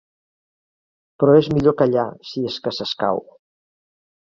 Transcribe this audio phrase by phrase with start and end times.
[1.23, 3.25] Però és millor callar, si és que s'escau.